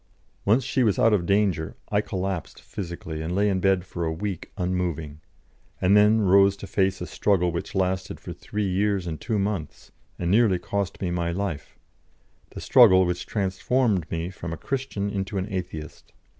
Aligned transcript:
Once 0.45 0.63
she 0.63 0.81
was 0.81 0.97
out 0.97 1.13
of 1.13 1.27
danger 1.27 1.75
I 1.89 2.01
collapsed 2.01 2.59
physically, 2.59 3.21
and 3.21 3.35
lay 3.35 3.49
in 3.49 3.59
bed 3.59 3.85
for 3.85 4.03
a 4.03 4.11
week 4.11 4.51
unmoving, 4.57 5.21
and 5.79 5.95
then 5.95 6.21
rose 6.21 6.57
to 6.57 6.65
face 6.65 7.01
a 7.01 7.05
struggle 7.05 7.51
which 7.51 7.75
lasted 7.75 8.19
for 8.19 8.33
three 8.33 8.67
years 8.67 9.05
and 9.05 9.21
two 9.21 9.37
months, 9.37 9.91
and 10.17 10.31
nearly 10.31 10.57
cost 10.57 11.01
me 11.03 11.11
my 11.11 11.31
life, 11.31 11.77
the 12.49 12.61
struggle 12.61 13.05
which 13.05 13.27
transformed 13.27 14.09
me 14.09 14.31
from 14.31 14.51
a 14.51 14.57
Christian 14.57 15.11
into 15.11 15.37
an 15.37 15.47
Atheist. 15.53 16.13